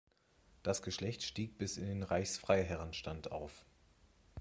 [0.63, 3.67] Das Geschlecht stieg bis in den Reichsfreiherrenstand auf.